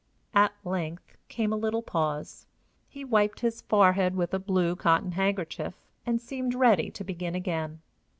[0.33, 2.47] At length came a little pause.
[2.89, 5.75] He wiped his forehead with a blue cotton handkerchief,
[6.07, 7.81] and seemed ready to begin again.